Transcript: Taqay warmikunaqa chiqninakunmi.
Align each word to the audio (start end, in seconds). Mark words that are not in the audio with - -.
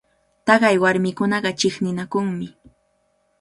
Taqay 0.45 0.75
warmikunaqa 0.83 1.49
chiqninakunmi. 1.59 2.47